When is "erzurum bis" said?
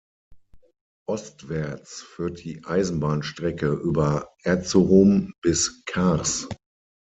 4.41-5.83